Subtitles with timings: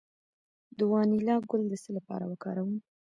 [0.77, 2.75] د وانیلا ګل د څه لپاره وکاروم؟